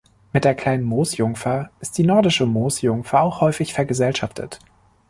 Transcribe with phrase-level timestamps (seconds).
[0.33, 4.57] Mit der Kleinen Moosjungfer ist die Nordische Moosjungfer auch häufig vergesellschaftet.